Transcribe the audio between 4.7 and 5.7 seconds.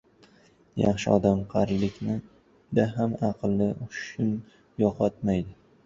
yo‘qotmaydi.